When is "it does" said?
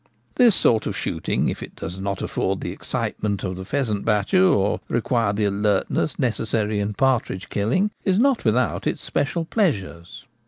1.61-1.99